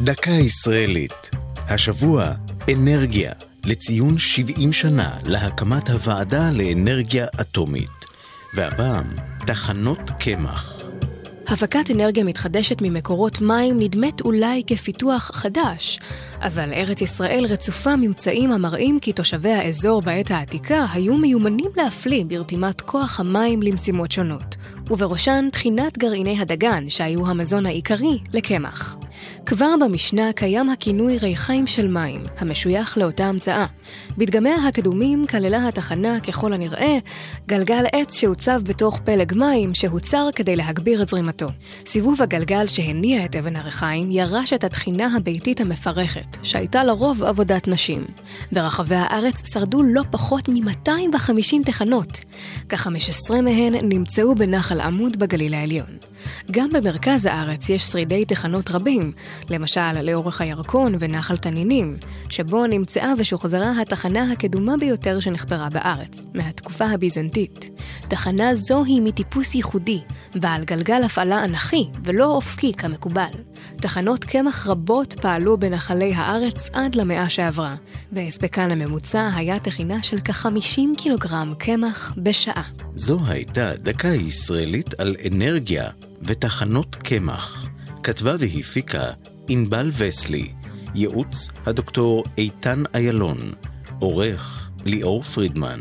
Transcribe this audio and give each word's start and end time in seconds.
דקה 0.00 0.30
ישראלית. 0.30 1.30
השבוע, 1.56 2.32
אנרגיה, 2.72 3.32
לציון 3.64 4.18
70 4.18 4.72
שנה 4.72 5.16
להקמת 5.24 5.90
הוועדה 5.90 6.50
לאנרגיה 6.50 7.26
אטומית. 7.40 7.90
והפעם, 8.54 9.14
תחנות 9.46 10.10
קמח. 10.20 10.82
הפקת 11.48 11.90
אנרגיה 11.90 12.24
מתחדשת 12.24 12.76
ממקורות 12.82 13.40
מים 13.40 13.76
נדמת 13.80 14.20
אולי 14.20 14.62
כפיתוח 14.66 15.30
חדש, 15.34 15.98
אבל 16.40 16.72
ארץ 16.72 17.00
ישראל 17.00 17.46
רצופה 17.48 17.96
ממצאים 17.96 18.52
המראים 18.52 19.00
כי 19.00 19.12
תושבי 19.12 19.52
האזור 19.52 20.02
בעת 20.02 20.30
העתיקה 20.30 20.86
היו 20.92 21.16
מיומנים 21.16 21.70
להפליא 21.76 22.24
ברתימת 22.24 22.80
כוח 22.80 23.20
המים 23.20 23.62
למשימות 23.62 24.12
שונות, 24.12 24.56
ובראשן 24.90 25.48
תחינת 25.52 25.98
גרעיני 25.98 26.40
הדגן, 26.40 26.90
שהיו 26.90 27.26
המזון 27.26 27.66
העיקרי 27.66 28.18
לקמח. 28.32 28.96
כבר 29.46 29.74
במשנה 29.80 30.32
קיים 30.32 30.70
הכינוי 30.70 31.18
ריחיים 31.18 31.66
של 31.66 31.88
מים, 31.88 32.22
המשוייך 32.38 32.98
לאותה 32.98 33.24
המצאה. 33.24 33.66
בדגמיה 34.18 34.68
הקדומים 34.68 35.26
כללה 35.26 35.68
התחנה, 35.68 36.20
ככל 36.20 36.52
הנראה, 36.52 36.98
גלגל 37.46 37.84
עץ 37.92 38.16
שהוצב 38.16 38.60
בתוך 38.64 39.00
פלג 39.04 39.34
מים, 39.34 39.74
שהוצר 39.74 40.28
כדי 40.34 40.56
להגביר 40.56 41.02
את 41.02 41.08
זרימתו. 41.08 41.46
סיבוב 41.86 42.22
הגלגל 42.22 42.66
שהניע 42.66 43.24
את 43.24 43.36
אבן 43.36 43.56
הריחיים 43.56 44.10
ירש 44.10 44.52
את 44.52 44.64
התחינה 44.64 45.16
הביתית 45.16 45.60
המפרכת, 45.60 46.36
שהייתה 46.42 46.84
לרוב 46.84 47.24
עבודת 47.24 47.68
נשים. 47.68 48.04
ברחבי 48.52 48.94
הארץ 48.94 49.52
שרדו 49.52 49.82
לא 49.82 50.02
פחות 50.10 50.48
מ-250 50.48 51.64
תחנות, 51.64 52.20
כ-15 52.68 53.34
מהן 53.42 53.74
נמצאו 53.74 54.34
בנחל 54.34 54.80
עמוד 54.80 55.18
בגליל 55.18 55.54
העליון. 55.54 56.07
גם 56.50 56.70
במרכז 56.70 57.26
הארץ 57.26 57.68
יש 57.68 57.82
שרידי 57.82 58.24
תחנות 58.24 58.70
רבים, 58.70 59.12
למשל 59.50 60.02
לאורך 60.02 60.40
הירקון 60.40 60.94
ונחל 61.00 61.36
תנינים, 61.36 61.96
שבו 62.28 62.66
נמצאה 62.66 63.12
ושוחזרה 63.18 63.72
התחנה 63.82 64.32
הקדומה 64.32 64.76
ביותר 64.76 65.20
שנחפרה 65.20 65.68
בארץ, 65.70 66.26
מהתקופה 66.34 66.84
הביזנטית. 66.84 67.70
תחנה 68.08 68.54
זו 68.54 68.84
היא 68.84 69.02
מטיפוס 69.02 69.54
ייחודי, 69.54 70.00
בעל 70.34 70.64
גלגל 70.64 71.02
הפעלה 71.04 71.44
אנכי 71.44 71.88
ולא 72.04 72.24
אופקי 72.24 72.72
כמקובל. 72.72 73.30
תחנות 73.76 74.24
קמח 74.24 74.66
רבות 74.66 75.14
פעלו 75.20 75.58
בנחלי 75.58 76.14
הארץ 76.14 76.70
עד 76.72 76.94
למאה 76.94 77.30
שעברה, 77.30 77.74
והספקן 78.12 78.70
הממוצע 78.70 79.30
היה 79.34 79.58
טחינה 79.58 80.02
של 80.02 80.18
כ-50 80.24 80.80
קילוגרם 80.96 81.52
קמח 81.58 82.14
בשעה. 82.16 82.62
זו 82.94 83.20
הייתה 83.26 83.72
דקה 83.76 84.08
ישראלית 84.08 85.00
על 85.00 85.16
אנרגיה 85.32 85.90
ותחנות 86.22 86.94
קמח. 86.94 87.66
כתבה 88.02 88.34
והפיקה 88.38 89.04
ענבל 89.48 89.90
וסלי, 89.96 90.52
ייעוץ 90.94 91.48
הדוקטור 91.66 92.24
איתן 92.38 92.82
איילון, 92.94 93.52
עורך 93.98 94.70
ליאור 94.84 95.22
פרידמן. 95.22 95.80